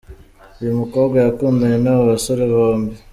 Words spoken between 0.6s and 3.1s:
Uyu mukobwa yakundanye n'aba basore bombi.